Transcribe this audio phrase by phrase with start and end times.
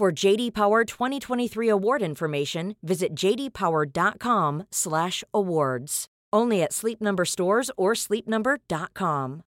[0.00, 6.06] For JD Power 2023 award information, visit jdpower.com/awards.
[6.32, 9.42] Only at Sleep Number stores or sleepnumber.com.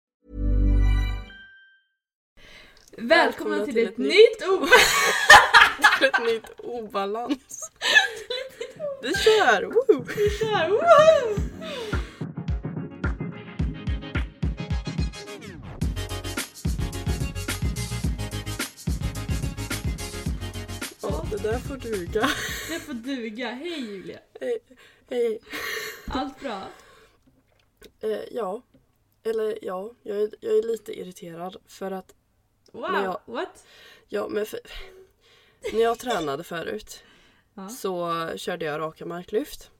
[2.97, 4.67] Välkomna till ett nytt o...
[5.99, 7.71] till ett nytt obalans.
[9.03, 9.65] Vi kör!
[9.65, 10.05] Woo!
[10.17, 10.69] Vi kör!
[10.69, 11.35] Woho!
[21.11, 22.29] Ja, det där får duga.
[22.69, 23.51] Det får duga.
[23.51, 24.19] Hej Julia!
[24.41, 24.59] Hej.
[25.11, 25.41] Hej.
[26.07, 26.63] Allt bra?
[28.01, 28.63] Eh, ja.
[29.23, 32.15] Eller ja, jag är, jag är lite irriterad för att
[32.73, 32.91] Wow!
[33.05, 33.67] Jag- What?
[34.09, 34.61] Ja, men för,
[35.73, 37.03] när jag tränade förut
[37.71, 39.71] så körde jag raka marklyft.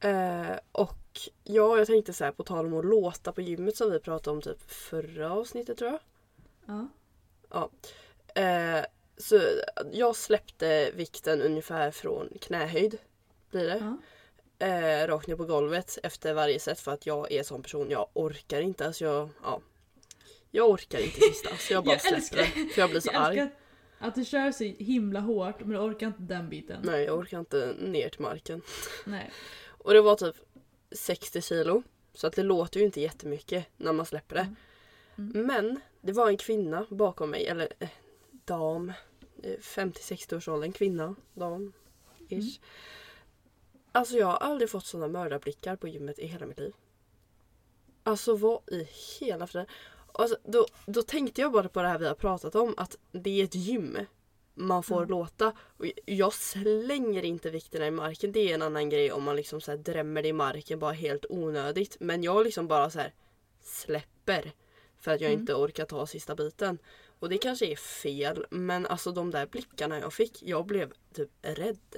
[0.00, 3.90] Eh, och ja, jag tänkte så här på tal om att låta på gymmet som
[3.90, 6.00] vi pratade om typ förra avsnittet tror jag.
[6.66, 6.88] Ja.
[7.50, 7.70] Ja.
[8.42, 8.84] Eh,
[9.22, 9.40] så
[9.92, 12.98] jag släppte vikten ungefär från knähöjd.
[13.50, 13.78] Blir det.
[13.78, 13.96] Ja.
[14.66, 17.90] Eh, rakt ner på golvet efter varje set för att jag är sån person.
[17.90, 18.86] Jag orkar inte.
[18.86, 19.60] Alltså jag, ja.
[20.50, 21.56] jag orkar inte sista.
[21.56, 22.68] Så jag bara Jag släpper älskar- det.
[22.74, 23.38] För jag blir så Jag arg.
[23.38, 23.58] älskar
[23.98, 26.80] att du kör så himla hårt men du orkar inte den biten.
[26.84, 28.62] Nej jag orkar inte ner till marken.
[29.06, 29.30] Nej.
[29.66, 30.36] Och det var typ
[30.92, 31.82] 60 kilo.
[32.14, 34.54] Så att det låter ju inte jättemycket när man släpper det.
[35.18, 35.46] Mm.
[35.46, 37.88] Men det var en kvinna bakom mig, eller eh,
[38.44, 38.92] dam.
[39.42, 41.72] Eh, 50-60 års åldern, kvinna, dam.
[42.28, 42.32] Ish.
[42.32, 42.50] Mm.
[43.92, 46.74] Alltså jag har aldrig fått sådana mördarblickar på gymmet i hela mitt liv.
[48.02, 48.88] Alltså vad i
[49.20, 49.66] hela friden.
[50.12, 53.40] Alltså, då, då tänkte jag bara på det här vi har pratat om, att det
[53.40, 53.98] är ett gym.
[54.54, 55.08] Man får Mm.
[55.10, 55.52] låta.
[55.76, 58.32] Och jag slänger inte vikterna i marken.
[58.32, 60.92] Det är en annan grej om man liksom så här drämmer det i marken bara
[60.92, 61.96] helt onödigt.
[62.00, 63.14] Men jag liksom bara så här
[63.60, 64.52] släpper.
[64.98, 65.40] För att jag Mm.
[65.40, 66.78] inte orkar ta sista biten.
[67.22, 68.46] Och det kanske är fel.
[68.50, 70.42] Men alltså de där blickarna jag fick.
[70.42, 71.78] Jag blev typ rädd.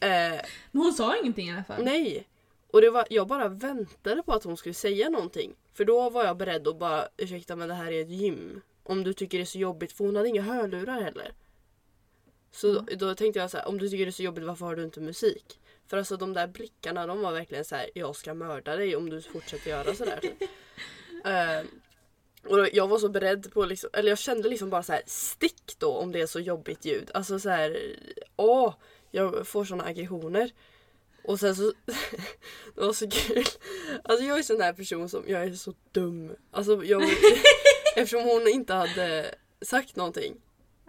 [0.00, 0.40] eh,
[0.70, 1.84] Men hon sa ingenting i alla fall.
[1.84, 2.28] nej.
[2.70, 5.54] Och det var, jag bara väntade på att hon skulle säga någonting.
[5.72, 8.60] För då var jag beredd att bara ursäkta men det här är ett gym.
[8.82, 9.92] Om du tycker det är så jobbigt.
[9.92, 11.32] För hon hade inga hörlurar heller.
[12.50, 14.66] Så då, då tänkte jag så här, om du tycker det är så jobbigt varför
[14.66, 15.60] har du inte musik?
[15.86, 19.10] För alltså de där blickarna de var verkligen så här, jag ska mörda dig om
[19.10, 20.18] du fortsätter göra sådär.
[20.22, 20.50] typ.
[22.46, 25.74] Och jag var så beredd på liksom, eller jag kände liksom bara så här stick
[25.78, 27.10] då om det är så jobbigt ljud.
[27.14, 27.96] Alltså så här,
[28.36, 28.74] åh,
[29.10, 30.50] jag får såna aggressioner.
[31.24, 31.62] Och sen så,
[32.74, 33.44] det var så kul.
[34.04, 36.36] Alltså jag är sån här person som, jag är så dum.
[36.50, 37.02] Alltså jag,
[37.96, 40.34] eftersom hon inte hade sagt någonting.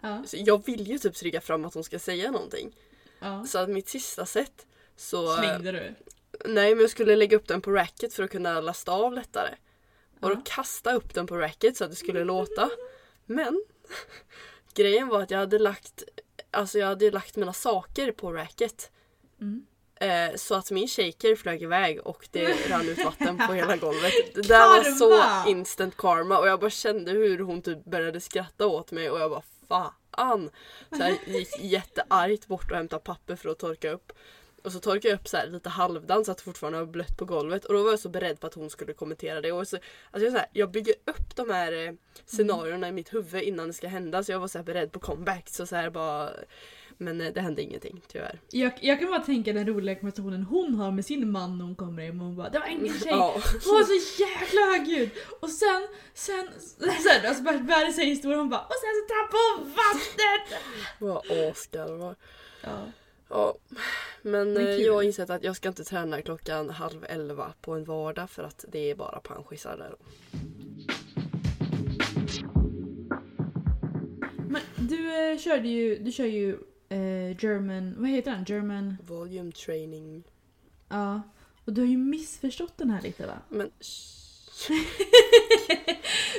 [0.01, 0.23] Ja.
[0.27, 2.75] Så jag vill ju typ trycka fram att hon ska säga någonting.
[3.19, 3.45] ja.
[3.45, 5.35] Så att mitt sista set så...
[5.37, 5.95] Slängde du?
[6.45, 9.55] Nej men jag skulle lägga upp den på racket för att kunna lasta av lättare.
[10.23, 10.41] Och då Ja.
[10.45, 12.69] kasta upp den på racket så att det skulle låta.
[13.25, 13.63] Men
[14.73, 16.03] grejen var att jag hade lagt
[16.51, 18.91] Alltså jag hade lagt mina saker på racket.
[19.41, 19.65] Mm.
[19.95, 24.13] Eh, så att min shaker flög iväg och det rann ut vatten på hela golvet.
[24.35, 28.67] Det där var så instant karma och jag bara kände hur hon typ började skratta
[28.67, 30.49] åt mig och jag bara fan.
[30.89, 34.11] Så jag gick jätteargt bort och hämtade papper för att torka upp.
[34.63, 37.17] Och så torkade jag upp så här lite halvdant så att det fortfarande var blött
[37.17, 39.51] på golvet och då var jag så beredd på att hon skulle kommentera det.
[39.51, 39.77] Och så,
[40.11, 41.93] alltså jag, så här, jag bygger upp de här eh,
[42.25, 44.99] scenarierna i mitt huvud innan det ska hända så jag var så här beredd på
[44.99, 45.49] comeback.
[45.49, 46.29] Så så här bara,
[46.97, 48.39] men eh, det hände ingenting tyvärr.
[48.51, 51.75] Jag, jag kan bara tänka den roliga konversationen hon har med sin man när hon
[51.75, 53.11] kommer hem och hon bara Det var ingen tjej!
[53.11, 53.33] Ja.
[53.65, 55.09] Hon var så jäkla högljudd!
[55.39, 59.43] Och sen, sen, sen alltså bara började säga historien hon bara Och sen så trampade
[59.55, 60.61] hon vattnet!
[60.99, 62.15] Var asgarvar.
[62.61, 62.85] Ja.
[63.35, 63.55] Ja,
[64.21, 67.73] men Men eh, jag har insett att jag ska inte träna klockan halv elva på
[67.73, 69.95] en vardag för att det är bara panschisar där.
[74.47, 76.51] Men du eh, körde ju, du kör ju
[76.89, 78.45] eh, German, vad heter den?
[78.47, 80.23] German, Volume training.
[80.89, 81.21] ja.
[81.65, 83.37] Och du har ju missförstått den här lite va?
[83.49, 83.59] Men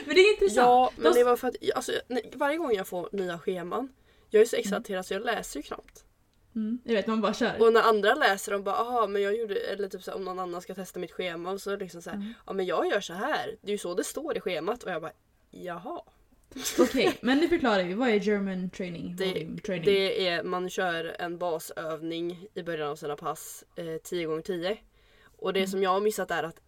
[0.06, 0.66] Men det är intressant.
[0.66, 3.88] ja, men De- det var för att alltså, nej, varje gång jag får nya scheman
[4.30, 6.04] jag är så exalterad så jag läser ju knappt.
[6.54, 7.62] Mm, jag vet, man bara kör.
[7.62, 10.24] Och när andra läser de bara aha men jag gjorde eller typ så här, om
[10.24, 12.34] någon annan ska testa mitt schema och så liksom så här, Mm.
[12.46, 13.56] ja men jag gör så här.
[13.60, 15.12] Det är ju så det står i schemat och jag bara
[15.50, 16.00] jaha.
[16.78, 17.94] Okej, men nu förklarar vi.
[17.94, 19.16] Vad är German training?
[19.16, 19.84] Det, training?
[19.84, 24.76] det är, man kör en basövning i början av sina pass eh, 10 gånger 10
[25.38, 26.60] Och det som jag har missat är att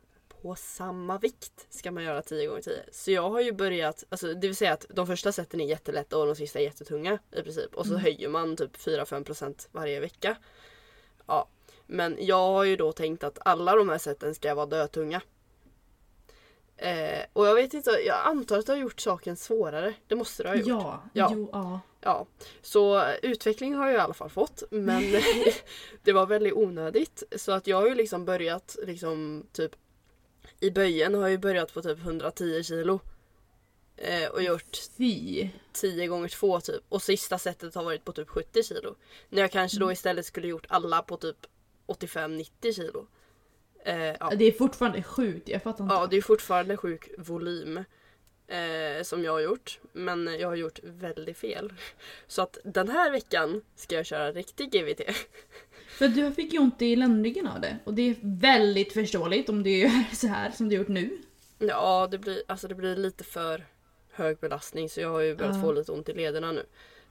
[0.47, 4.35] på samma vikt ska man göra 10 gånger 10 Så jag har ju börjat, alltså
[4.35, 7.43] det vill säga att de första sätten är jättelätta och de sista är jättetunga i
[7.43, 7.75] princip.
[7.75, 10.37] Och så höjer man typ 4-5% varje vecka.
[11.27, 11.49] Ja.
[11.87, 15.21] Men jag har ju då tänkt att alla de här sätten ska vara dötunga.
[16.77, 19.95] Eh, och jag vet inte, jag antar att det har gjort saken svårare.
[20.07, 20.69] Det måste det ha gjort.
[20.69, 21.31] Ja, Ja.
[21.33, 21.81] Jo, ja.
[22.01, 22.27] Ja,
[22.63, 25.03] så utveckling har jag i alla fall fått men
[26.03, 27.23] det var väldigt onödigt.
[27.37, 29.77] Så att jag har ju liksom börjat liksom typ
[30.61, 33.01] i böjen har jag ju börjat på typ 110 kilo.
[33.97, 35.49] Eh, och gjort Fy.
[35.73, 36.83] 10 gånger 2 typ.
[36.89, 38.95] Och sista setet har varit på typ 70 kilo.
[39.29, 41.37] När jag kanske då istället skulle gjort alla på typ
[41.87, 43.07] 85-90 kilo.
[43.85, 44.33] Eh, ja.
[44.37, 45.95] Det är fortfarande sjukt, jag fattar inte.
[45.95, 47.85] Ja, det är fortfarande sjuk volym.
[48.49, 49.79] Eh, som jag har gjort.
[49.93, 51.73] Men jag har gjort väldigt fel.
[52.27, 55.01] Så att den här veckan ska jag köra riktig GVT.
[55.99, 57.77] För du fick ju ont i ländryggen av det.
[57.85, 61.19] Och det är väldigt förståeligt om du gör så här som du gjort nu.
[61.59, 63.67] Ja, det blir, alltså det blir lite för
[64.13, 65.63] hög belastning så jag har ju börjat Ja.
[65.63, 66.63] få lite ont i lederna nu.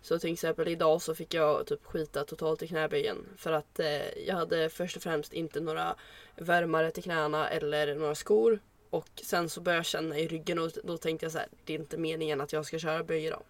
[0.02, 3.18] Så till exempel idag så fick jag typ skita totalt i knäböjen.
[3.38, 5.96] För att eh, jag hade först och främst inte några
[6.36, 8.60] värmare till knäna eller några skor.
[8.90, 11.74] Och sen så började jag känna i ryggen och då tänkte jag så här, det
[11.74, 13.44] är inte meningen att jag ska köra böj idag.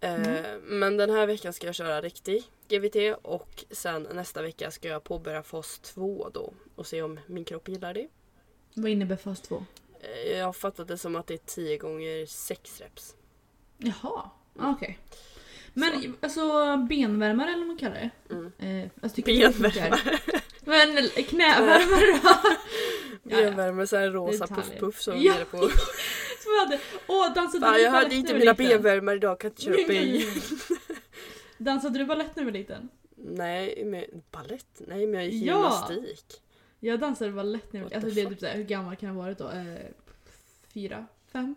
[0.00, 4.88] Eh, Men den här veckan ska jag köra riktig GVT och sen nästa vecka ska
[4.88, 8.08] jag påbörja fas 2 då och se om min kropp gillar det.
[8.74, 9.64] Vad innebär fas 2?
[10.00, 13.14] Eh, Jag har fattat det som att det är 10 gånger 6 reps.
[13.78, 14.98] Jaha, okej.
[15.74, 16.40] Men alltså
[16.88, 17.94] benvärmare eller vad man kallar
[18.28, 18.34] det?
[18.34, 18.52] Mm.
[18.84, 19.22] Eh, alltså?
[19.22, 20.18] Benvärmare.
[20.64, 22.38] Men knävärmare då?
[23.30, 23.46] Ja, ja.
[23.50, 25.34] Benvärmare, så här rosa puff-puff som Ja.
[25.34, 25.56] nere på.
[26.42, 26.80] Som jag hade.
[27.08, 30.26] Åh, dansade Fan, du jag hade balett inte mina benvärmare idag, kan inte köra böj.
[31.58, 32.88] Dansade du balett när du var liten?
[33.16, 34.80] Nej, med ballett?
[34.86, 35.54] Nej, men jag gick Ja.
[35.90, 36.42] gymnastik.
[36.80, 39.06] Jag dansade balett när jag var alltså, the det är typ såhär, Hur gammal kan
[39.08, 39.48] jag ha varit då?
[39.48, 39.64] Eh,
[40.74, 41.06] fyra?
[41.32, 41.54] Fem?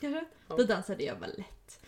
[0.00, 0.24] Kanske?
[0.48, 0.56] Ja.
[0.56, 1.80] Då dansade jag balett.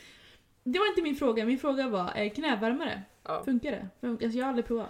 [0.64, 3.02] Det var inte min fråga, min fråga var eh, knävärmare.
[3.24, 3.42] Ja.
[3.44, 4.08] Funkar det?
[4.08, 4.88] Alltså, jag har aldrig provat.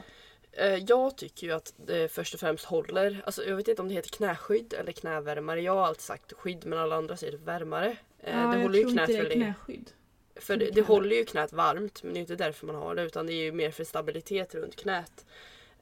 [0.53, 3.23] Eh, Jag tycker ju att det först och främst håller.
[3.27, 5.61] Alltså, jag vet inte om det heter knäskydd eller knävärmare.
[5.61, 7.97] Jag har alltid sagt skydd men alla andra säger värmare.
[8.19, 9.91] Eh, Ja, det jag håller ju knät inte det är knäskydd.
[10.37, 13.03] För det, det håller ju knät varmt men det är inte därför man har det
[13.03, 15.27] utan det är ju mer för stabilitet runt knät.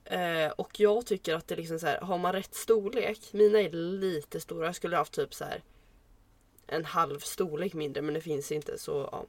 [0.05, 3.71] Eh, och jag tycker att det liksom så här, har man rätt storlek, mina är
[3.71, 5.63] lite stora, jag skulle haft typ så här
[6.67, 9.27] en halv storlek mindre men det finns inte så ja.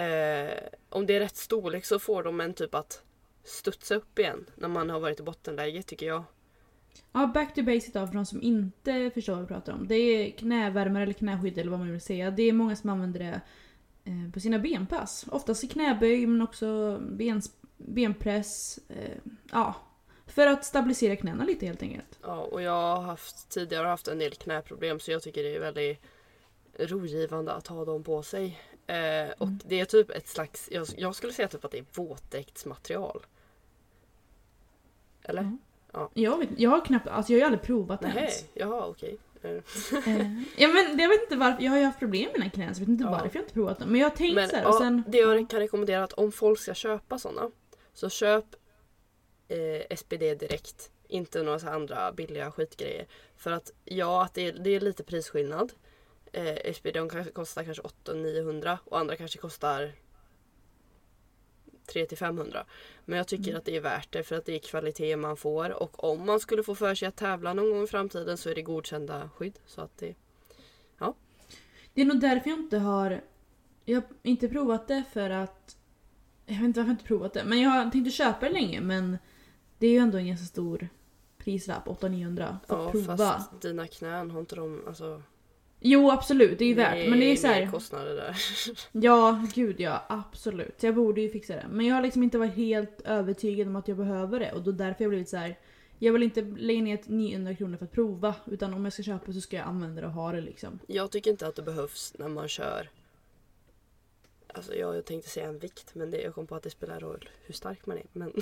[0.00, 0.58] Eh,
[0.88, 3.02] om det är rätt storlek så får de en typ att
[3.44, 6.24] studsa upp igen när man har varit i bottenläge tycker jag.
[7.12, 9.88] Ja, back to basic då för de som inte förstår vad vi pratar om.
[9.88, 12.30] Det är knävärmare eller knäskydd eller vad man vill säga.
[12.30, 13.40] Det är många som använder det
[14.04, 15.24] eh, på sina benpass.
[15.30, 18.78] Oftast i knäböj men också bens, benpress.
[18.88, 19.18] Eh,
[19.52, 19.74] ja,
[20.26, 22.18] för att stabilisera knäna lite helt enkelt.
[22.22, 25.60] Ja, och jag har haft, tidigare haft en del knäproblem så jag tycker det är
[25.60, 26.00] väldigt
[26.78, 28.60] rogivande att ha dem på sig.
[28.86, 31.84] Eh, och det är typ ett slags, jag, jag skulle säga typ att det är
[31.94, 33.26] våtdräktsmaterial.
[35.24, 35.56] Eller?
[35.92, 36.10] Ja.
[36.14, 38.44] Jag, vet, jag har knappt, alltså jag har ju aldrig provat det Nej, ens.
[38.54, 39.16] jaha okej.
[39.42, 39.50] Eh,
[40.06, 40.26] Eh,
[40.56, 42.80] ja men jag vet inte varför, jag har ju haft problem med mina knän så
[42.82, 43.10] jag vet inte Ja.
[43.10, 43.88] varför jag inte provat dem.
[43.88, 45.04] Men jag har tänkt Men så här, och sen...
[45.08, 47.50] det jag kan rekommendera är att om folk ska köpa sådana
[47.94, 48.44] så köp
[49.48, 50.90] eh, SPD direkt.
[51.08, 53.06] Inte några så andra billiga skitgrejer.
[53.36, 55.72] För att ja, att det är, det är lite prisskillnad.
[56.32, 59.92] Eh, SPD de kanske kostar kanske 800-900 och andra kanske kostar
[61.92, 62.64] 300-500.
[63.04, 63.58] Men jag tycker Mm.
[63.58, 66.40] att det är värt det för att det är kvalitet man får och om man
[66.40, 69.58] skulle få för sig att tävla någon gång i framtiden så är det godkända skydd.
[69.66, 70.14] Så att det,
[71.94, 73.20] Det är nog därför jag inte har...
[73.84, 75.76] Jag har inte provat det för att...
[76.46, 77.44] Jag vet inte varför jag inte provat det.
[77.44, 79.18] Men jag har tänkt att köpa det länge men
[79.78, 80.88] det är ju ändå en ganska stor
[81.38, 83.16] prislapp, 800-900 för ja prova.
[83.16, 85.22] fast dina knän har inte de, alltså
[85.86, 87.08] Jo absolut, det är ju värt.
[87.10, 88.36] Men det är så här, kostnader där.
[88.92, 90.04] Ja, gud ja.
[90.08, 90.80] Absolut.
[90.80, 91.66] Så jag borde ju fixa det.
[91.70, 94.52] Men jag har liksom inte varit helt övertygad om att jag behöver det.
[94.52, 95.58] Och då därför jag blivit så här.
[95.98, 98.34] Jag vill inte lägga ner 900 kronor för att prova.
[98.46, 100.78] Utan om jag ska köpa så ska jag använda det och ha det liksom.
[100.86, 102.88] Jag tycker inte att det behövs när man kör
[104.46, 107.00] Alltså jag, jag tänkte säga en vikt men det, jag kom på att det spelar
[107.00, 108.04] roll hur stark man är.
[108.12, 108.32] Men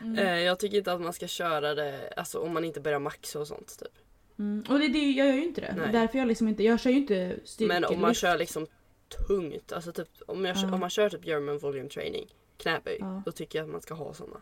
[0.00, 0.18] Mm.
[0.26, 3.40] eh, jag tycker inte att man ska köra det alltså, om man inte börjar maxa
[3.40, 3.78] och sånt.
[3.78, 4.05] Typ.
[4.38, 4.64] Mm.
[4.68, 5.74] Och det, det, jag gör ju inte det.
[5.76, 5.92] Nej.
[5.92, 7.80] Därför jag liksom inte, jag kör ju inte styrkelyft.
[7.80, 8.66] Men om man kör liksom
[9.26, 10.72] tungt, alltså typ, om, jag, Ja.
[10.74, 13.22] om man kör typ German volume training, knäböj, Ja.
[13.26, 14.40] då tycker jag att man ska ha såna.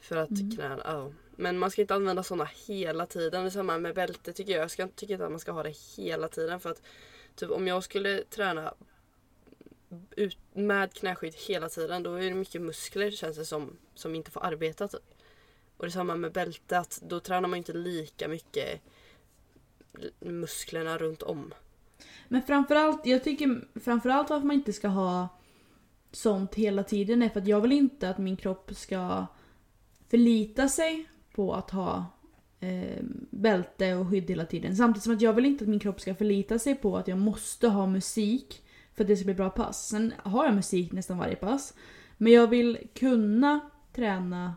[0.00, 0.50] För att Mm.
[0.50, 1.12] knäna, ja.
[1.36, 3.44] Men man ska inte använda såna hela tiden.
[3.44, 4.62] Det samma med bälte tycker jag.
[4.62, 6.82] Jag ska, tycker inte att man ska ha det hela tiden för att
[7.36, 8.74] Typ om jag skulle träna
[10.16, 14.30] ut, med knäskydd hela tiden då är det mycket muskler känns det som som inte
[14.30, 15.00] får arbeta typ.
[15.84, 18.82] Och detsamma med bälte att då tränar man inte lika mycket
[20.20, 21.54] musklerna runt om.
[22.28, 25.28] Men framförallt, jag tycker framförallt varför man inte ska ha
[26.12, 29.26] sånt hela tiden är för att jag vill inte att min kropp ska
[30.08, 32.06] förlita sig på att ha
[32.60, 34.76] eh, bälte och skydd hela tiden.
[34.76, 37.18] Samtidigt som att jag vill inte att min kropp ska förlita sig på att jag
[37.18, 38.62] måste ha musik
[38.94, 39.88] för att det ska bli bra pass.
[39.88, 41.74] Sen har jag musik nästan varje pass.
[42.16, 43.60] Men jag vill kunna
[43.92, 44.54] träna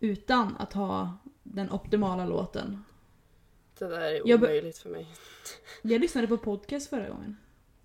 [0.00, 2.84] utan att ha den optimala låten.
[3.78, 5.06] Det där är omöjligt för mig.
[5.82, 7.36] Jag lyssnade på podcast förra gången.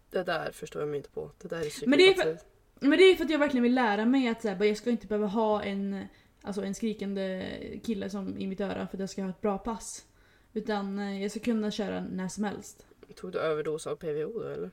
[0.09, 1.31] Det där förstår jag mig inte på.
[1.41, 1.87] Det där är psykopati.
[1.89, 2.37] Men det är för-
[2.79, 4.89] Men det är för att jag verkligen vill lära mig att så här, jag ska
[4.89, 6.05] inte behöva ha en,
[6.41, 7.45] alltså en skrikande
[7.83, 10.05] kille som i mitt öra för att jag ska ha ett bra pass.
[10.53, 12.85] Utan eh, jag ska kunna köra när som helst.
[13.15, 14.71] Tog du överdos av PVO då eller?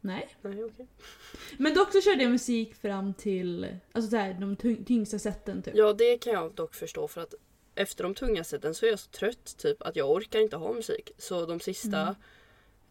[0.00, 0.28] Nej.
[0.42, 0.86] Nej okej.
[1.58, 5.62] Men dock så körde jag musik fram till alltså så här, de tyng- tyngsta sätten
[5.62, 5.74] typ.
[5.76, 7.34] Ja det kan jag dock förstå för att
[7.74, 10.72] efter de tunga sätten så är jag så trött typ att jag orkar inte ha
[10.72, 11.10] musik.
[11.18, 12.16] Så de sista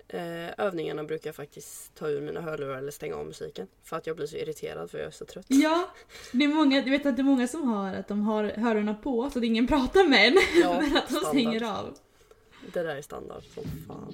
[0.07, 3.67] eh, övningarna brukar jag faktiskt ta ur mina hörlurar eller stänga av musiken.
[3.83, 5.45] För att jag blir så irriterad för jag är så trött.
[5.47, 5.89] Ja,
[6.31, 8.93] det är många, jag vet att det är många som har att de har hörlurarna
[8.95, 10.37] på så att ingen pratar med en.
[10.61, 11.29] Ja, men att de standard.
[11.29, 11.97] stänger av.
[12.73, 14.13] Det där är standard som fan.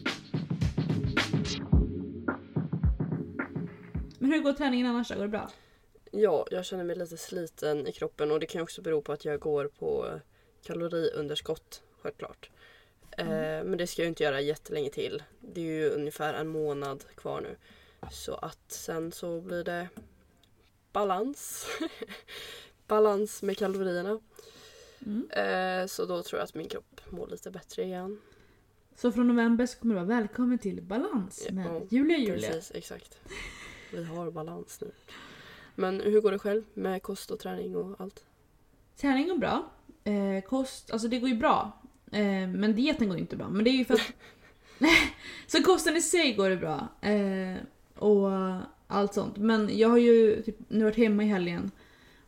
[4.19, 5.15] Men hur går träningen annars då?
[5.15, 5.49] Går det bra?
[6.11, 9.25] Ja, jag känner mig lite sliten i kroppen och det kan också bero på att
[9.25, 10.19] jag går på
[10.63, 12.49] kaloriunderskott självklart.
[13.17, 13.27] Eh,
[13.63, 15.23] men det ska jag inte göra jättelänge till.
[15.41, 17.55] Det är ju ungefär en månad kvar nu.
[18.11, 19.87] Så att sen så blir det
[20.91, 21.67] balans.
[22.87, 24.19] balans med kalorierna.
[25.05, 25.29] Mm.
[25.29, 28.21] Eh, så då tror jag att min kropp mår lite bättre igen.
[28.95, 32.49] Så från november så kommer du vara välkommen till Balans med ja, Julia Julia.
[32.49, 33.19] Precis, exakt.
[33.91, 34.91] Vi har balans nu.
[35.75, 38.25] Men hur går det själv med kost och träning och allt?
[38.97, 39.69] Träning går bra.
[40.03, 41.71] Eh, kost, alltså det går ju bra.
[42.11, 43.49] Eh, men dieten går inte bra.
[43.49, 44.11] Men det är ju för att...
[45.47, 46.87] så kosten i sig går det bra.
[47.01, 47.57] Eh,
[48.03, 48.31] och
[48.87, 49.37] allt sånt.
[49.37, 51.71] Men jag har ju typ, nu varit hemma i helgen.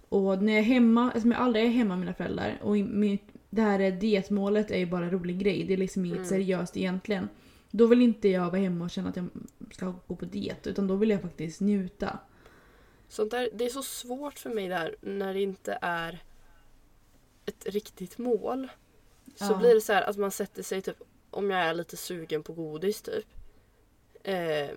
[0.10, 2.60] Och när jag är hemma, eftersom jag aldrig är hemma med mina föräldrar.
[2.62, 5.64] Och mitt, det här är dietmålet är ju bara en rolig grej.
[5.68, 6.30] Det är liksom inget Mm.
[6.30, 7.30] seriöst egentligen.
[7.71, 9.29] Då vill inte jag vara hemma och känna att jag
[9.71, 10.67] ska gå på diet.
[10.67, 12.19] Utan då vill jag faktiskt njuta.
[13.07, 16.24] Sånt där, det är så svårt för mig där när det inte är
[17.45, 18.67] ett riktigt mål.
[19.36, 19.57] Så Ja.
[19.57, 20.97] blir det så här att man sätter sig typ
[21.29, 23.25] om jag är lite sugen på godis typ.
[24.24, 24.69] Eh,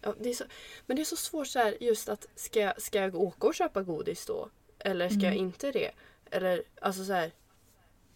[0.00, 0.44] ja, det är så,
[0.86, 3.54] men det är så svårt så här just att ska jag, ska jag åka och
[3.54, 4.48] köpa godis då?
[4.78, 5.38] Eller ska jag Mm.
[5.46, 5.90] inte det?
[6.30, 7.32] Eller alltså så här,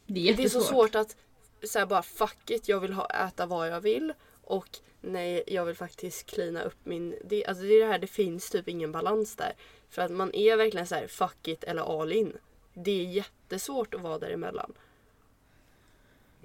[0.07, 0.67] Det är det är så jättesvårt.
[0.69, 1.17] svårt att
[1.65, 5.65] så här, bara fuck it, jag vill ha, äta vad jag vill och nej, jag
[5.65, 7.15] vill faktiskt klina upp min...
[7.25, 9.53] Det, alltså det är det här, det finns typ ingen balans där.
[9.89, 12.37] För att man är verkligen så här fuck it eller all in.
[12.75, 14.73] Det är jättesvårt att vara däremellan.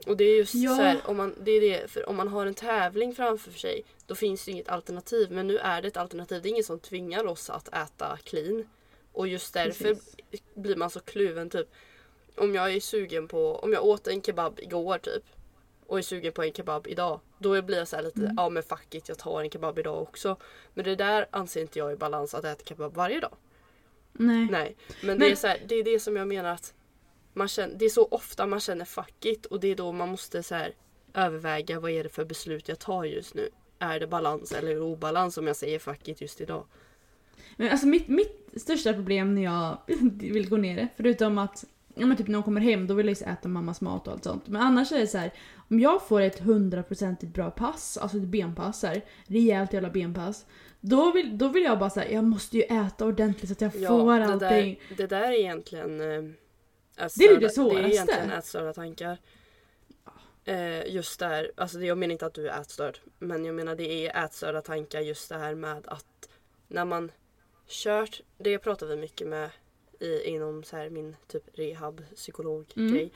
[0.06, 0.76] Och det är just Ja.
[0.76, 3.84] så här, om man, det är det, för om man har en tävling framför sig
[4.06, 5.32] då finns det inget alternativ.
[5.32, 6.42] Men nu är det ett alternativ.
[6.42, 8.70] Det är ingen som tvingar oss att äta clean.
[9.14, 10.44] Och just därför Precis.
[10.54, 11.68] blir man så kluven typ.
[12.38, 15.24] Om jag är sugen på, om jag åt en kebab igår typ.
[15.88, 17.20] Och är sugen på en kebab idag.
[17.40, 18.34] Då blir jag så här lite, Mm.
[18.38, 20.38] ja men fuck it jag tar en kebab idag också.
[20.74, 23.36] Men det där anser inte jag är balans att äta kebab varje dag.
[24.14, 24.48] Nej.
[24.52, 24.76] Nej.
[25.02, 26.74] Men, det, Men- är så här, det är det som jag menar att
[27.34, 30.10] man känner, det är så ofta man känner fuck it och det är då man
[30.10, 30.74] måste så här,
[31.14, 33.50] överväga vad är det för beslut jag tar just nu.
[33.80, 36.66] Är det balans eller obalans om jag säger fuck it just idag?
[37.56, 39.78] Men alltså mitt, mitt största problem när jag
[40.20, 41.66] vill gå ner det, förutom att
[42.00, 44.14] ja, men typ när de kommer hem då vill jag ju äta mammas mat och
[44.14, 44.48] allt sånt.
[44.48, 45.32] Men annars är det så här,
[45.70, 50.46] om jag får ett hundraprocentigt bra pass, alltså ett benpass här, rejält jävla benpass.
[50.80, 53.88] Då vill, då vill jag bara säga jag måste ju äta ordentligt så att jag
[53.88, 54.80] får det allting.
[54.90, 56.24] där, det där är egentligen eh,
[57.18, 57.88] Det är ju det Det är svåraste.
[57.90, 59.18] egentligen ätstörda tankar.
[60.46, 62.98] Eh, just där, alltså jag menar inte att du är ätstörd.
[63.20, 66.30] Men jag menar det är ätstörda tankar just det här med att
[66.68, 67.12] när man
[67.68, 69.50] kört, det pratar vi mycket med
[70.00, 72.94] i, inom så här min typ rehab psykolog Mm.
[72.94, 73.12] grej.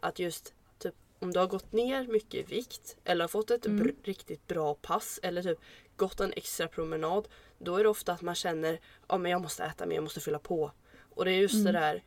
[0.00, 3.66] Att just typ om du har gått ner mycket i vikt eller har fått ett
[3.66, 3.84] Mm.
[3.86, 5.58] br- riktigt bra pass eller typ
[5.96, 7.28] gått en extra promenad.
[7.58, 10.20] Då är det ofta att man känner ja men jag måste äta mer, jag måste
[10.20, 10.72] fylla på.
[11.14, 11.64] Och det är just Mm.
[11.64, 12.02] det där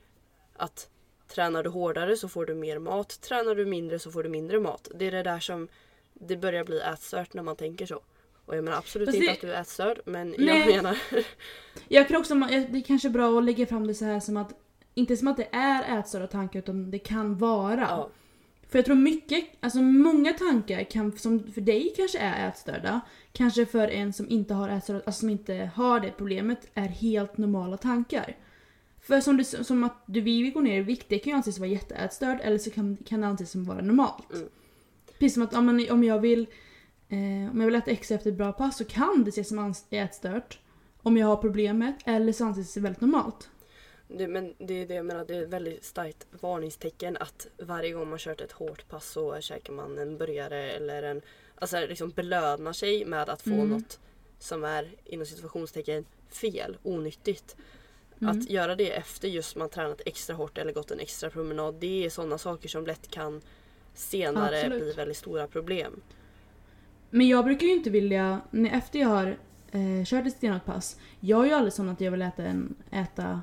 [0.55, 0.89] att
[1.27, 3.21] tränar du hårdare så får du mer mat.
[3.21, 4.87] Tränar du mindre så får du mindre mat.
[4.95, 5.67] Det är det där som
[6.13, 8.01] det börjar bli ätstört när man tänker så.
[8.45, 10.57] Och jag menar absolut Fast inte det- att du är ätstörd men Nej.
[10.59, 10.97] jag menar
[11.87, 14.53] Jag kan också, det är kanske bra att lägga fram det så här som att,
[14.93, 17.81] inte som att det är ätstörda tankar utan det kan vara.
[17.81, 18.09] ja,
[18.69, 23.65] För jag tror mycket, alltså många tankar kan, som för dig kanske är ätstörda, kanske
[23.65, 27.77] för en som inte har ätstörda, alltså som inte har det problemet, är helt normala
[27.77, 28.35] tankar.
[29.01, 31.59] För som, du, som att du vill gå ner i vikt, det kan ju anses
[31.59, 34.33] vara jätteätstörd eller så kan, kan det anses som vara normalt.
[34.33, 34.47] Mm.
[35.19, 36.47] Precis som att om, man, om jag vill
[37.09, 39.73] eh, om jag vill äta extra efter ett bra pass så kan det ses som
[39.89, 40.59] ätstört.
[41.01, 43.49] Om jag har problemet, eller så anses det väldigt normalt.
[44.07, 47.91] Det, men det är det jag menar, det är ett väldigt starkt varningstecken att varje
[47.91, 51.21] gång man kört ett hårt pass så käkar man en burgare eller en...
[51.55, 53.69] Alltså liksom belönar sig med att få Mm.
[53.69, 53.99] något
[54.39, 57.55] som är inom situationstecken fel, onyttigt.
[58.21, 58.37] Mm.
[58.37, 62.05] Att göra det efter just man tränat extra hårt eller gått en extra promenad det
[62.05, 63.41] är sådana saker som lätt kan
[63.93, 64.83] senare Absolut.
[64.83, 66.01] bli väldigt stora problem.
[67.09, 69.37] Men jag brukar ju inte vilja, efter jag har
[69.71, 72.75] eh, kört ett stenhårt pass, jag är ju aldrig sån att jag vill äta en,
[72.91, 73.41] äta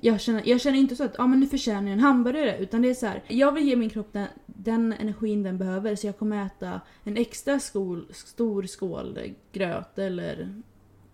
[0.00, 2.82] jag känner, jag känner inte så att ah, men nu förtjänar jag en hamburgare utan
[2.82, 3.22] det är så här.
[3.28, 7.16] jag vill ge min kropp den, den energin den behöver så jag kommer äta en
[7.16, 9.18] extra skål, stor skål
[9.52, 10.62] gröt eller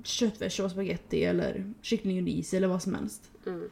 [0.05, 3.31] köttfärs och spaghetti eller kyckling och ris eller vad som helst.
[3.47, 3.71] Mm.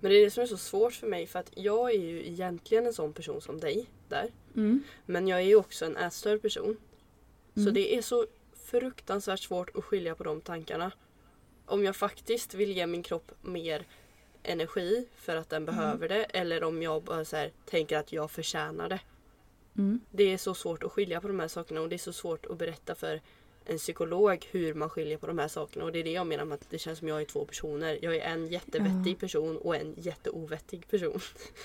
[0.00, 2.26] Men det är det som är så svårt för mig för att jag är ju
[2.26, 4.30] egentligen en sån person som dig där.
[4.56, 4.82] Mm.
[5.06, 6.76] Men jag är ju också en ätstörd person.
[7.58, 7.74] Så Mm.
[7.74, 8.26] det är så
[8.64, 10.92] fruktansvärt svårt att skilja på de tankarna.
[11.66, 13.84] Om jag faktiskt vill ge min kropp mer
[14.42, 18.30] energi för att den behöver det eller om jag bara så här, tänker att jag
[18.30, 19.00] förtjänar det.
[19.78, 20.00] Mm.
[20.10, 22.46] Det är så svårt att skilja på de här sakerna och det är så svårt
[22.46, 23.20] att berätta för
[23.64, 26.44] en psykolog hur man skiljer på de här sakerna och det är det jag menar
[26.44, 27.98] med att det känns som jag är två personer.
[28.02, 29.18] Jag är en jättevettig Ja.
[29.20, 31.20] person och en jätteovettig person.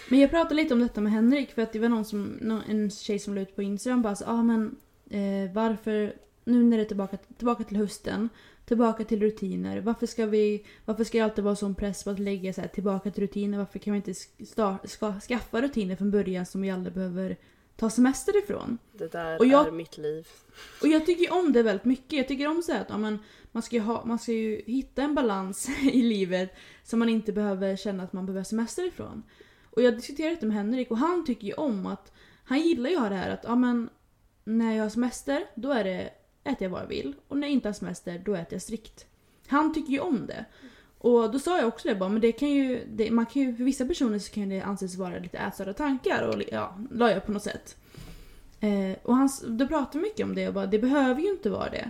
[0.10, 2.92] Men jag pratade lite om detta med Henrik för att det var någon som, en
[2.92, 4.76] tjej som la ut på Instagram bara så, ah, men
[5.14, 6.16] eh, varför,
[6.46, 8.30] nu när det är tillbaka, tillbaka till hösten,
[8.66, 12.20] tillbaka till rutiner, varför ska vi, varför ska jag alltid vara sån press på att
[12.20, 15.96] lägga så här, tillbaka till rutiner, varför kan vi inte sk- sta- ska, skaffa rutiner
[15.96, 17.38] från början som vi aldrig behöver
[17.76, 18.78] ta semester ifrån?
[18.92, 20.28] Det där Och jag- är mitt liv.
[20.82, 22.14] Och jag tycker om det väldigt mycket.
[22.14, 23.20] Jag tycker om så att ja, men,
[23.52, 26.54] man, ska ju ha, man ska ju hitta en balans i livet
[26.84, 29.24] som man inte behöver känna att man behöver semester ifrån.
[29.70, 32.12] Och jag diskuterade det med Henrik och han tycker ju om att,
[32.44, 33.90] han gillar ju att ha det här att ja, men,
[34.44, 36.10] när jag har semester då är det,
[36.44, 39.06] äter jag vad jag vill och när jag inte har semester då äter jag strikt.
[39.48, 40.46] Han tycker ju om det.
[40.98, 43.56] Och då sa jag också det bara, men det kan ju, det, man kan ju,
[43.56, 47.26] för vissa personer så kan det anses vara lite ätstörda tankar och ja, la jag
[47.26, 47.78] på något sätt.
[48.60, 51.70] Eh, och han, då pratade mycket om det och bara, det behöver ju inte vara
[51.70, 51.90] det.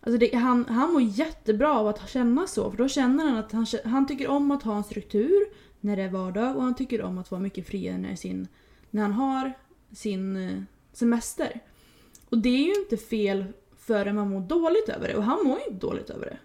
[0.00, 3.52] Alltså det, han, han mår jättebra av att känna så, för då känner han att
[3.52, 5.46] han, han tycker om att ha en struktur
[5.80, 8.48] när det är vardag och han tycker om att vara mycket friare när, sin,
[8.90, 9.52] när han har
[9.92, 10.62] sin eh,
[10.92, 11.60] semester.
[12.34, 13.44] Och det är ju inte fel
[13.78, 16.38] förrän man mår dåligt över det och han mår ju inte dåligt över det.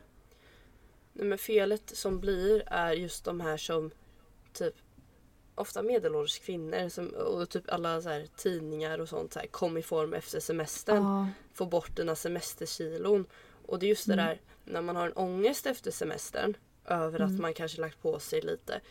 [1.13, 3.91] Nej, men felet som blir är just de här som
[4.54, 4.75] typ
[5.56, 9.78] ofta medelålders kvinnor som, och typ alla så här, tidningar och sånt så här, kom
[9.78, 11.04] i form efter semestern.
[11.04, 13.25] Ja, Få bort dina semesterkilon.
[13.65, 14.25] Och det är just det Mm.
[14.25, 17.41] där när man har en ångest efter semestern över att Mm.
[17.41, 18.82] man kanske lagt på sig lite.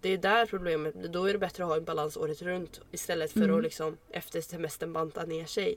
[0.00, 1.08] Det är där problemet blir.
[1.08, 3.56] Då är det bättre att ha en balans året runt istället för Mm.
[3.56, 5.76] att liksom efter semestern banta ner sig.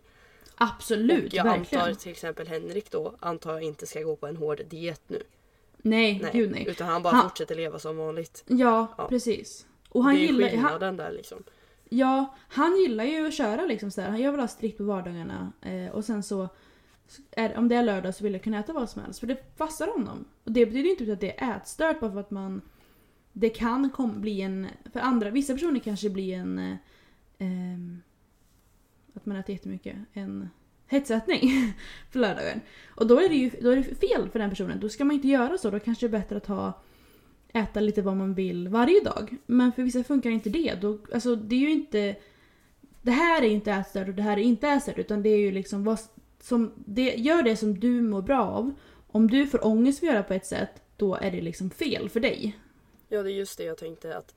[0.55, 1.83] Absolut, och jag verkligen.
[1.83, 5.21] antar till exempel Henrik då antar jag inte ska gå på en hård diet nu.
[5.77, 6.65] Nej, Nej, gud nej.
[6.67, 8.43] Utan han bara Han- fortsätter leva som vanligt.
[8.47, 9.07] Ja, Ja.
[9.07, 9.65] precis.
[9.89, 11.43] Och han det är gillar, han, skillnaden där liksom.
[11.89, 14.17] Ja, han gillar ju att köra liksom så här.
[14.17, 16.49] Jag vill ha strikt på vardagarna eh, och sen så
[17.31, 19.57] är, om det är lördag så vill jag kunna äta vad som helst för det
[19.57, 20.25] passar honom.
[20.43, 22.61] Och det betyder inte att det är ätstört bara för att man
[23.33, 26.75] det kan kom, bli en, för andra, vissa personer kanske blir en eh,
[27.39, 28.01] ehm,
[29.17, 30.49] att man äter jättemycket, en
[30.87, 31.73] hetsätning
[32.11, 32.61] för lördagen.
[32.95, 35.15] Och då är det ju då är det fel för den personen, då ska man
[35.15, 36.73] inte göra så, då kanske det är bättre att ha
[37.53, 39.37] äta lite vad man vill varje dag.
[39.45, 40.75] Men för vissa funkar inte det.
[40.81, 42.15] Då, alltså, det är ju inte...
[43.01, 45.37] Det här är ju inte ätstört och det här är inte ätstört utan det är
[45.37, 45.99] ju liksom vad
[46.41, 46.73] som...
[46.85, 48.73] Det, gör det som du mår bra av.
[49.07, 52.09] Om du får ångest för att göra på ett sätt, då är det liksom fel
[52.09, 52.59] för dig.
[53.09, 54.35] Ja det är just det jag tänkte att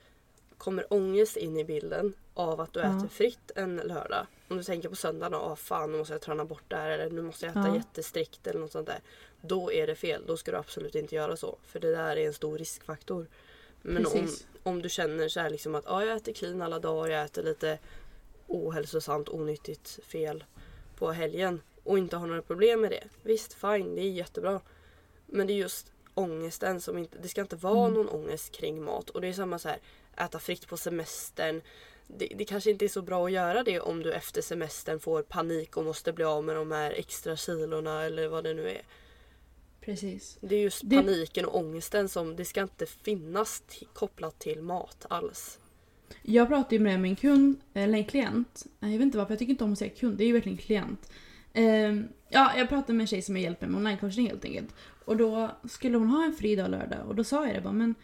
[0.59, 4.27] kommer ångest in i bilden av att du äter fritt en lördag.
[4.49, 6.91] Om du tänker på söndagen och ah, fan nu måste jag träna bort det här
[6.91, 9.01] eller nu måste jag äta jättestrikt eller något sånt där.
[9.41, 10.23] Då är det fel.
[10.27, 11.59] Då ska du absolut inte göra så.
[11.63, 13.27] För det där är en stor riskfaktor.
[13.83, 14.29] Men om,
[14.63, 17.43] om du känner så här liksom att ah, jag äter clean alla dagar, jag äter
[17.43, 17.79] lite
[18.47, 20.45] ohälsosamt, onyttigt fel
[20.99, 23.05] på helgen och inte har några problem med det.
[23.23, 24.61] Visst, fine, det är jättebra.
[25.27, 27.95] Men det är just ångesten som inte, det ska inte vara Mm.
[27.95, 29.11] någon ångest kring mat.
[29.11, 29.79] Och det är samma så här,
[30.17, 31.63] äta fritt på semestern.
[32.19, 35.23] Det, det kanske inte är så bra att göra det om du efter semestern får
[35.23, 38.83] panik och måste bli av med de här extra kilorna eller vad det nu är.
[39.81, 40.39] Precis.
[40.41, 45.07] Det är just Det- paniken och ångesten som det ska inte finnas kopplat till mat
[45.11, 45.59] alls.
[46.23, 48.67] Jag pratade ju med en kund, eller en klient.
[48.81, 50.59] Jag vet inte varför, jag tycker inte om att säga kund, det är ju verkligen
[50.59, 51.11] klient.
[51.53, 54.75] Ehm, ja, jag pratade med en tjej som jag hjälper med online-coaching helt enkelt.
[55.05, 57.73] Och då skulle hon ha en fri dag lördag och då sa jag det bara,
[57.73, 57.95] men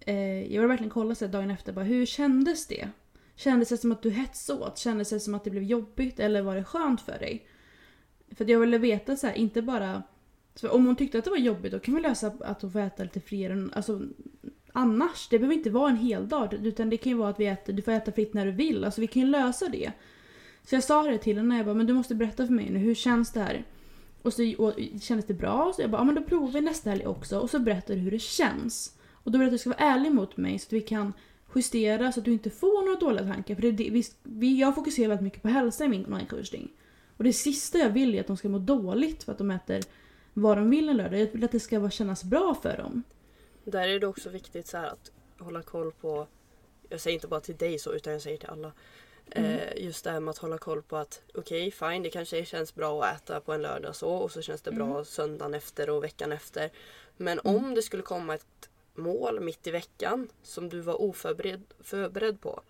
[0.00, 2.88] eh, jag vill verkligen kolla så dagen efter, bara, hur kändes det?
[3.36, 4.78] Kändes det som att du hetsåt?
[4.78, 7.46] Kändes det som att det blev jobbigt eller var det skönt för dig?
[8.36, 10.02] För att jag ville veta så här, inte bara...
[10.54, 12.80] Så om hon tyckte att det var jobbigt då kan vi lösa att hon får
[12.80, 13.68] äta lite friare.
[13.72, 14.02] Alltså,
[14.72, 17.46] annars, det behöver inte vara en hel dag utan det kan ju vara att vi
[17.46, 18.84] äter, du får äta fritt när du vill.
[18.84, 19.92] Alltså vi kan ju lösa det.
[20.68, 22.78] Så jag sa det till henne, jag bara, men du måste berätta för mig nu,
[22.78, 23.64] hur känns det här?
[24.22, 25.72] Och så och, kändes det bra?
[25.76, 27.38] Så jag bara, ja men då provar vi nästa helg också.
[27.38, 28.98] Och så berättar du hur det känns.
[29.12, 31.12] Och då vill jag att du ska vara ärlig mot mig så att vi kan
[31.54, 33.54] justera så att du inte får några dåliga tankar.
[33.54, 36.68] För det, det, vi, jag fokuserar väldigt mycket på hälsa i min online-coaching.
[37.16, 39.80] Och det sista jag vill är att de ska må dåligt för att de äter
[40.32, 41.20] vad de vill en lördag.
[41.20, 43.02] Jag vill att det ska vara, kännas bra för dem.
[43.64, 46.26] Där är det också viktigt så att hålla koll på,
[46.88, 48.72] jag säger inte bara till dig så utan jag säger till alla.
[49.30, 52.74] Eh, just det här med att hålla koll på att okej fine det kanske känns
[52.74, 56.04] bra att äta på en lördag så och så känns det bra söndagen efter och
[56.04, 56.70] veckan efter.
[57.16, 58.46] Men om det skulle komma ett
[58.94, 62.62] mål mitt i veckan som du var oförberedd förberedd på.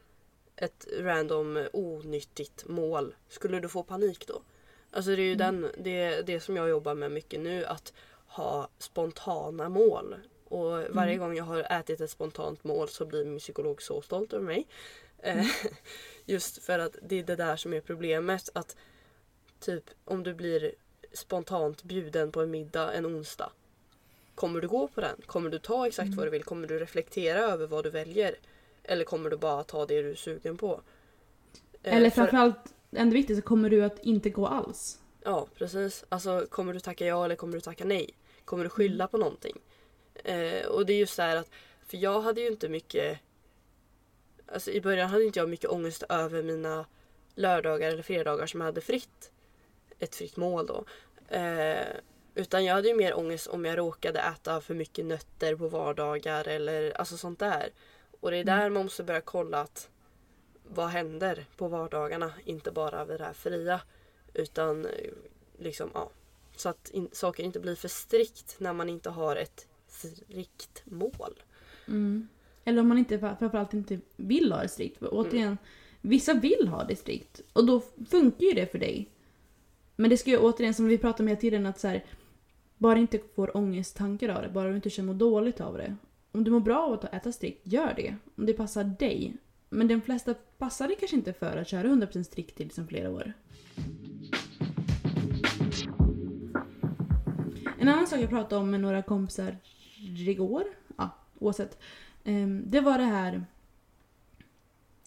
[0.56, 3.14] Ett random onyttigt mål.
[3.28, 4.42] Skulle du få panik då?
[4.90, 7.92] Alltså det är ju den, det, det som jag jobbar med mycket nu att
[8.26, 10.16] ha spontana mål.
[10.44, 14.32] Och varje gång jag har ätit ett spontant mål så blir min psykolog så stolt
[14.32, 14.66] över mig.
[15.18, 15.46] Eh,
[16.24, 18.48] Just för att det är det där som är problemet.
[18.54, 18.76] Att
[19.60, 20.74] typ om du blir
[21.12, 23.52] spontant bjuden på en middag en onsdag.
[24.42, 25.16] Kommer du gå på den?
[25.26, 26.44] Kommer du ta exakt vad du vill?
[26.44, 28.34] Kommer du reflektera över vad du väljer?
[28.82, 30.80] Eller kommer du bara ta det du är sugen på?
[31.82, 35.00] Eh, Eller för- framförallt, ännu viktigare, så kommer du att inte gå alls.
[35.24, 36.04] Ja, precis.
[36.08, 38.10] Alltså kommer du tacka ja eller kommer du tacka nej?
[38.44, 39.56] Kommer du skylla på någonting?
[40.24, 41.50] Eh, och det är just så här att,
[41.86, 43.18] för jag hade ju inte mycket
[44.46, 46.86] Alltså i början hade inte jag mycket ångest över mina
[47.34, 49.30] lördagar eller fredagar som jag hade fritt.
[49.98, 50.84] Ett fritt mål då.
[51.36, 51.86] Eh,
[52.34, 56.48] utan jag hade ju mer ångest om jag råkade äta för mycket nötter på vardagar
[56.48, 57.70] eller alltså sånt där.
[58.20, 59.88] Och det är där man måste börja kolla att
[60.68, 62.32] vad händer på vardagarna?
[62.44, 63.80] Inte bara vid det här fria.
[64.34, 64.90] Utan eh,
[65.58, 66.10] liksom, ja.
[66.56, 71.42] Så att in, saker inte blir för strikt när man inte har ett strikt mål.
[71.88, 72.28] Mm.
[72.64, 74.98] Eller om man inte, framförallt inte vill ha det strikt.
[74.98, 75.58] För återigen,
[76.00, 77.40] vissa vill ha det strikt.
[77.52, 79.08] Och då funkar ju det för dig.
[79.96, 82.04] Men det ska ju återigen, som vi pratade om hela tiden, att så här,
[82.82, 84.48] bara inte får ångesttankar av det.
[84.48, 85.96] Bara du inte känner dåligt av det.
[86.32, 88.16] Om du mår bra av att äta strikt, gör det.
[88.36, 89.36] Om det passar dig.
[89.68, 93.10] Men de flesta passar det kanske inte för att köra 100% strikt till liksom flera
[93.10, 93.32] år.
[97.78, 99.56] En annan sak jag pratade om med några kompisar
[100.28, 100.64] igår,
[100.96, 101.78] ja oavsett.
[102.24, 103.44] Ehm, det var det här...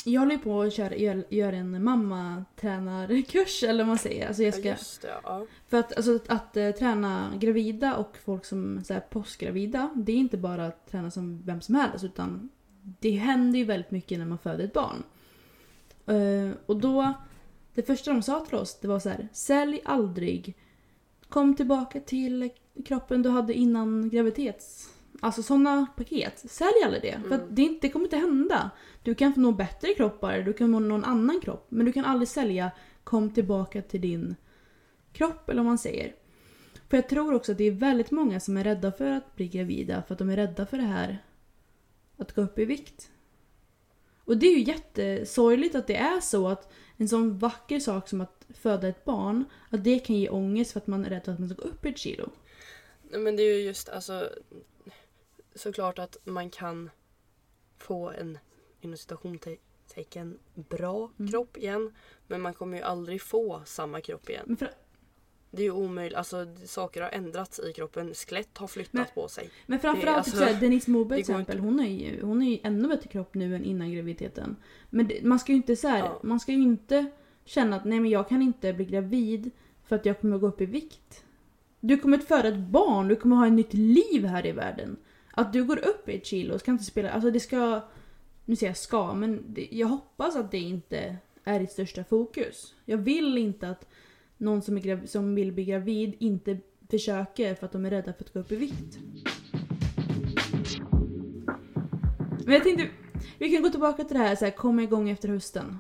[0.08, 4.28] Jag håller ju på att köra, gör, gör en mammatränarkurs eller vad man säger.
[4.28, 5.46] Alltså jag Ja, ska, just det, ja.
[5.68, 10.12] för att, alltså, att, att eh, träna gravida och folk som så här, postgravida, det
[10.12, 12.50] är inte bara att träna som vem som helst utan
[13.00, 15.04] det händer ju väldigt mycket när man föder ett barn.
[16.06, 17.14] Eh, och då,
[17.74, 20.56] det första de sa till oss det var så här, sälj aldrig,
[21.30, 22.50] kom tillbaka till
[22.86, 24.90] kroppen du hade innan graviditets...
[25.22, 27.22] Alltså sådana paket, sälj aldrig det.
[27.28, 28.72] För att det, inte, det kommer inte hända.
[29.04, 31.66] Du kan få nå bättre kroppar, du kan få någon annan kropp.
[31.70, 32.72] Men du kan aldrig sälja
[33.04, 34.36] kom tillbaka till din
[35.14, 36.16] kropp eller vad man säger.
[36.90, 39.48] För jag tror också att det är väldigt många som är rädda för att bli
[39.48, 41.24] gravida för att de är rädda för det här
[42.18, 43.12] att gå upp i vikt.
[44.26, 48.22] Och det är ju jättesorgligt att det är så att en sån vacker sak som
[48.22, 51.32] att föda ett barn, att det kan ge ångest för att man är rädd för
[51.32, 52.30] att man ska gå upp ett kilo.
[53.12, 54.30] Nej, Men det är ju just alltså
[55.56, 56.90] såklart att man kan
[57.78, 58.38] få en
[58.82, 61.32] inom citationstecken bra Mm.
[61.32, 61.94] kropp igen.
[62.28, 64.56] Men man kommer ju aldrig få samma kropp igen.
[64.60, 64.72] För,
[65.52, 66.18] Det är ju omöjligt.
[66.18, 68.14] Alltså saker har ändrats i kroppen.
[68.14, 69.50] Skelett har flyttat Men- på sig.
[69.66, 71.68] men framförallt alltså, typ Denise Moberg till det exempel, inte.
[71.68, 74.56] hon är, ju, hon är ju ännu bättre kropp nu än innan graviditeten.
[74.90, 76.20] Men det, man ska ju inte så här, Ja.
[76.24, 77.06] man ska ju inte
[77.46, 79.52] känna att nej men jag kan inte bli gravid
[79.84, 81.24] för att jag kommer gå upp i vikt.
[81.80, 84.98] Du kommer att föda ett barn, du kommer ha ett nytt liv här i världen.
[85.36, 87.82] Att du går upp i ett kilo ska inte spela, alltså det ska,
[88.46, 92.74] nu säger jag ska, men det, jag hoppas att det inte är ditt största fokus.
[92.86, 93.88] Jag vill inte att
[94.38, 96.58] någon som, är grav, som vill bli gravid inte
[96.90, 99.00] försöker för att de är rädda för att gå upp i vikt.
[102.46, 102.90] Men jag tänkte,
[103.40, 105.80] vi kan gå tillbaka till det här, så här komma igång efter hösten.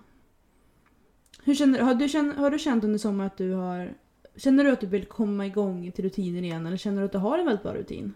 [1.44, 3.94] Hur känner, har, du känt, har du känt under sommaren att du har...
[4.36, 7.18] Känner du att du vill komma igång till rutinen igen eller känner du att du
[7.18, 8.13] har en väldigt bra rutin?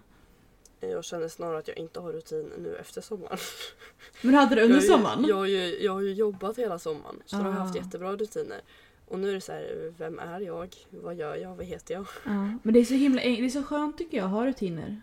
[0.79, 3.37] Jag känner snarare att jag inte har rutin nu efter sommaren.
[4.21, 5.25] Men hade du under sommaren?
[5.27, 7.79] Jag, har ju- jag har ju jobbat hela sommaren så då har jag haft Ah.
[7.79, 8.61] jättebra rutiner.
[9.07, 10.75] Och nu är det så här, vem är jag?
[10.89, 11.55] Vad gör jag?
[11.55, 12.05] Vad heter jag?
[12.25, 15.01] Ja, men det är så himla det är så skönt tycker jag att ha rutiner.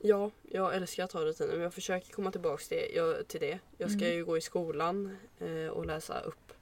[0.00, 3.58] Ja, jag älskar att ha rutiner men jag försöker komma tillbaka till, jag, till det.
[3.78, 4.16] Jag ska Mm.
[4.16, 6.52] ju gå i skolan eh, och läsa upp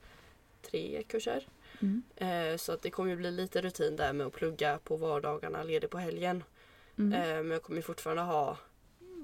[0.71, 1.47] tre kurser.
[1.83, 2.03] Mm.
[2.17, 5.63] Eh, så att det kommer ju bli lite rutin där med att plugga på vardagarna,
[5.63, 6.45] ledig på helgen.
[6.99, 7.13] Mm.
[7.13, 8.59] Eh, men jag kommer fortfarande ha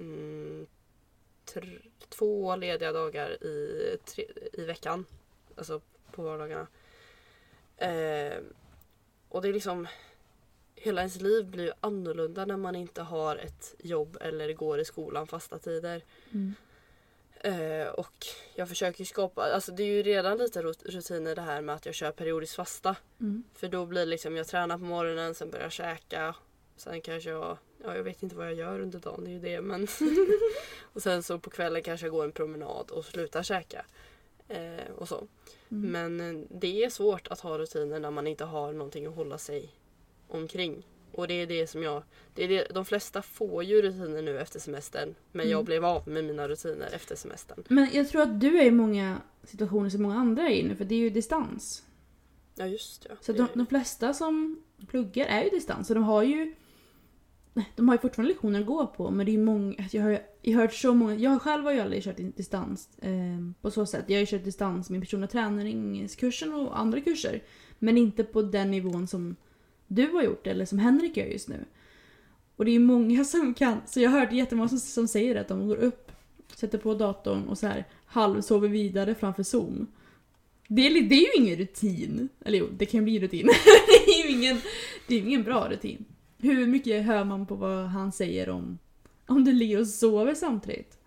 [0.00, 0.66] mm,
[2.09, 5.06] två lediga dagar i, tre, i veckan.
[5.56, 5.80] Alltså
[6.12, 6.66] på vardagarna.
[7.76, 8.38] Eh,
[9.28, 9.87] och det är liksom
[10.74, 14.85] Hela ens liv blir ju annorlunda när man inte har ett jobb eller går i
[14.85, 16.04] skolan fasta tider.
[16.33, 16.54] Mm.
[17.42, 21.61] Eh, och jag försöker skapa, alltså det är ju redan lite rut- rutiner det här
[21.61, 22.96] med att jag kör periodiskt fasta.
[23.20, 23.44] Mm.
[23.54, 26.35] För då blir det liksom, jag tränar på morgonen, sen börjar jag käka.
[26.80, 29.38] Sen kanske jag, ja jag vet inte vad jag gör under dagen, det är ju
[29.40, 29.86] det men.
[30.82, 33.84] och sen så på kvällen kanske jag går en promenad och slutar käka.
[34.48, 35.26] Eh, och så.
[35.70, 35.90] Mm.
[36.18, 39.38] Men eh, det är svårt att ha rutiner när man inte har någonting att hålla
[39.38, 39.68] sig
[40.28, 40.86] omkring.
[41.12, 42.02] Och det är det som jag,
[42.34, 45.14] det är det, de flesta får ju rutiner nu efter semestern.
[45.32, 45.64] Men jag Mm.
[45.64, 47.64] blev av med mina rutiner efter semestern.
[47.68, 50.76] Men jag tror att du är i många situationer som många andra är i nu
[50.76, 51.84] för det är ju distans.
[52.54, 53.14] Ja just ja.
[53.20, 56.54] Så Det- de, de flesta som pluggar är ju distans och de har ju
[57.76, 60.04] de har ju fortfarande lektioner att gå på men det är ju många, alltså jag
[60.04, 63.12] har ju hört så många, jag själv har ju aldrig kört distans eh,
[63.60, 64.04] på så sätt.
[64.06, 67.42] Jag har ju kört distans med personliga träningskursen och andra kurser.
[67.78, 69.36] Men inte på den nivån som
[69.86, 71.64] du har gjort eller som Henrik gör just nu.
[72.56, 75.36] Och det är ju många som kan, så jag har hört jättemånga som, som säger
[75.36, 76.12] att de går upp,
[76.56, 79.86] sätter på datorn och så här halvsover vidare framför zoom.
[80.68, 82.28] Det är, det är ju ingen rutin.
[82.44, 83.46] Eller jo, det kan bli rutin.
[84.06, 84.60] det är ju ingen,
[85.06, 86.04] det är ju ingen bra rutin.
[86.40, 88.79] Hur mycket hör man på vad han säger om
[89.26, 90.98] om du ligger och sover samtidigt?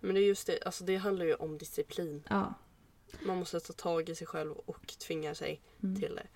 [0.00, 2.22] Men det är just det, alltså det handlar ju om disciplin.
[2.28, 2.54] Ja.
[3.26, 6.00] Man måste ta tag i sig själv och tvinga sig Mm.
[6.00, 6.26] till det.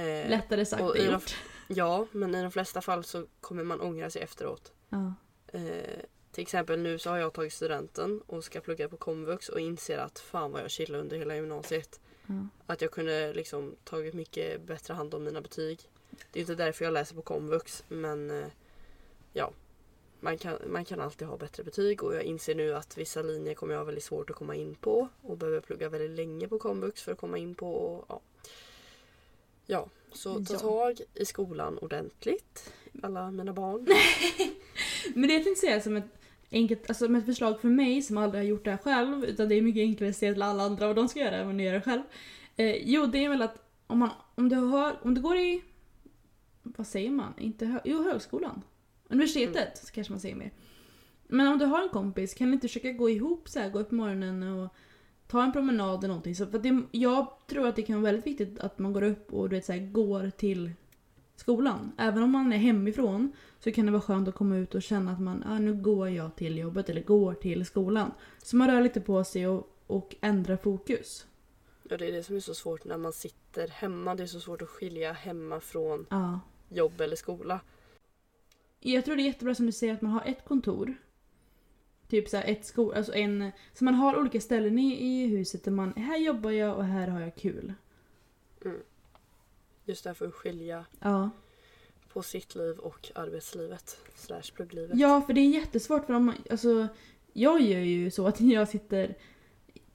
[0.00, 1.34] Eh, Lättare sagt än gjort.
[1.68, 4.72] Ja, men i de flesta fall så kommer man ångra sig efteråt.
[4.88, 5.14] Ja.
[5.46, 6.00] Eh,
[6.32, 9.98] till exempel nu så har jag tagit studenten och ska plugga på komvux och inser
[9.98, 12.00] att fan vad jag chillade under hela gymnasiet.
[12.26, 12.48] Ja.
[12.66, 15.80] Att jag kunde liksom tagit mycket bättre hand om mina betyg.
[16.32, 18.46] Det är inte därför jag läser på komvux men eh,
[19.32, 19.52] ja.
[20.20, 23.54] Man kan, man kan alltid ha bättre betyg och jag inser nu att vissa linjer
[23.54, 26.58] kommer jag ha väldigt svårt att komma in på och behöver plugga väldigt länge på
[26.58, 27.72] komvux för att komma in på.
[27.74, 28.20] Och, ja.
[29.66, 30.58] ja, så ta Ja.
[30.58, 32.72] tag i skolan ordentligt.
[33.02, 33.86] Alla mina barn.
[35.14, 36.04] Men det jag tänkte säga som ett
[36.50, 39.48] enkelt, alltså som ett förslag för mig som aldrig har gjort det här själv, utan
[39.48, 41.54] det är mycket enklare att säga till alla andra vad de ska göra än vad
[41.54, 42.02] ni gör det själv.
[42.56, 45.62] Eh, jo, det är väl att om, man, om, du har, om du går i,
[46.64, 47.32] vad säger man?
[47.38, 48.62] Inte hö, jo, högskolan.
[49.08, 50.52] Universitetet så kanske man säger mer.
[51.28, 53.78] Men om du har en kompis, kan ni inte försöka gå ihop så här, gå
[53.78, 54.74] upp på morgonen och
[55.26, 56.34] ta en promenad eller någonting?
[56.34, 59.32] Så för det, jag tror att det kan vara väldigt viktigt att man går upp
[59.32, 60.72] och du vet, så här, går till
[61.36, 61.92] skolan.
[61.98, 65.12] Även om man är hemifrån så kan det vara skönt att komma ut och känna
[65.12, 68.12] att man, ah, nu går jag till jobbet eller går till skolan.
[68.42, 71.26] Så man rör lite på sig och, och ändrar fokus.
[71.88, 74.14] Ja, det är det som är så svårt när man sitter hemma.
[74.14, 76.40] Det är så svårt att skilja hemma från Ja.
[76.76, 77.60] Jobb eller skola.
[78.80, 80.94] Jag tror det är jättebra som du säger att man har ett kontor.
[82.08, 85.64] Typ så här ett skol, alltså en, så man har olika ställen i, i huset
[85.64, 87.74] där man, här jobbar jag och här har jag kul.
[89.84, 91.30] Just därför att skilja Ja.
[92.12, 93.96] på sitt liv och arbetslivet.
[94.14, 94.98] Slash plugglivet.
[94.98, 96.88] Ja, för det är jättesvårt för om man, alltså,
[97.32, 99.14] jag gör ju så att jag sitter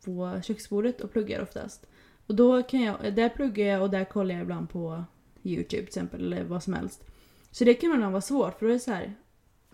[0.05, 1.85] på köksbordet och pluggar oftast.
[2.27, 5.03] Och då kan jag, där pluggar jag och där kollar jag ibland på
[5.43, 7.04] YouTube till exempel eller vad som helst.
[7.52, 9.15] Så det kan ibland vara svårt för då är det så här.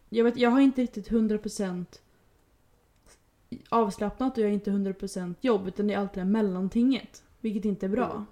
[0.09, 1.85] Jag, vet, jag har inte riktigt 100%
[3.69, 7.23] avslappnat och jag har inte 100% jobb utan det är alltid det här mellantinget.
[7.41, 8.11] Vilket inte är bra.
[8.11, 8.25] Mm.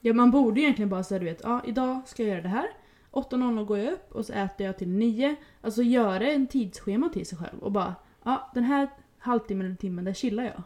[0.00, 2.68] Ja, man borde egentligen bara säga du vet, ja idag ska jag göra det här.
[3.12, 5.36] 8.00 går jag upp och så äter jag till 9.
[5.60, 10.04] Alltså göra en tidsschema till sig själv och bara, ja den här halvtimmen eller timmen
[10.04, 10.62] där chillar jag.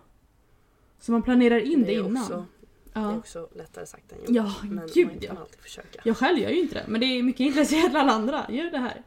[0.98, 2.22] Så man planerar in det, det innan.
[2.22, 2.44] också,
[2.92, 3.16] det är ja.
[3.16, 4.28] också lättare sagt än gjort.
[4.28, 5.28] ja, men gud man ja.
[5.28, 6.00] kan alltid försöka.
[6.04, 8.46] Jag själv gör ju inte det, men det är mycket enklare till alla andra.
[8.48, 9.02] Gör det här.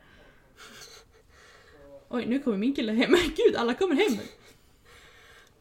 [2.09, 3.11] Oj, nu kommer min kille hem.
[3.35, 4.17] Gud, alla kommer hem.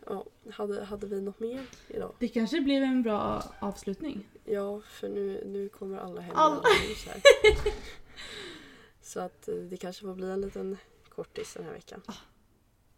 [0.07, 2.15] Ja, hade, hade vi något mer idag?
[2.19, 4.27] Det kanske blev en bra avslutning.
[4.45, 6.37] Ja, för nu, nu kommer alla hem.
[6.37, 6.63] Alla.
[7.07, 7.21] här.
[9.03, 10.77] Så att eh, det kanske får bli en liten
[11.09, 12.03] kortis den här veckan.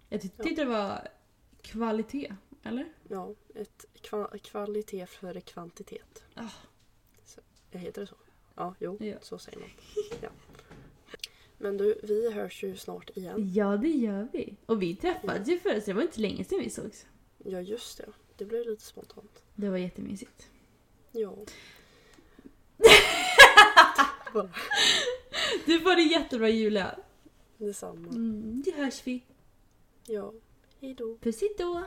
[0.08, 0.44] Jag ty- Ja.
[0.44, 1.08] tyckte det var
[1.62, 2.34] kvalitet,
[2.68, 2.88] eller?
[3.09, 6.24] Ja, ett kva- kvalitet före kvantitet.
[6.35, 6.48] Ah.
[7.24, 7.40] Så,
[7.79, 8.16] heter det så?
[8.55, 9.16] Ja, jo, Ja.
[9.22, 9.68] så säger man.
[10.20, 10.29] Ja.
[11.59, 13.52] Men du, vi hörs ju snart igen.
[13.55, 14.57] Ja, det gör vi.
[14.66, 17.07] Och vi träffades ju förut, så det var inte länge sedan vi sågs.
[17.44, 18.07] Ja, just det.
[18.37, 19.42] Det blev lite spontant.
[19.55, 20.48] Det var jättemysigt.
[21.12, 21.37] Ja.
[25.66, 26.98] Du får det jättebra Julia.
[27.59, 28.09] Detsamma.
[28.09, 29.22] Mm, det hörs vi.
[30.07, 30.33] Ja.
[30.81, 31.18] Hejdå.
[31.20, 31.85] Puss då.